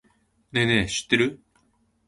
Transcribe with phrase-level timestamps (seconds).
[0.51, 1.39] ねぇねぇ、知ってる？